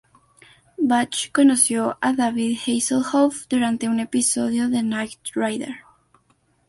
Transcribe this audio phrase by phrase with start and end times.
[0.81, 5.81] Bach conoció a David Hasselhoff durante un episodio de "Knight Rider".